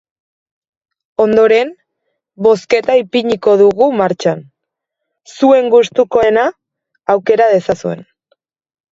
[1.23, 1.67] Ondoren,
[2.47, 4.41] bozketa ipiniko dugu martxan,
[5.35, 6.47] zuen gustukoena
[7.17, 8.03] aukera dezazuen.